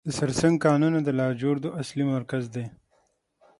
[0.07, 2.65] د سرسنګ کانونه د لاجوردو اصلي مرکز دی.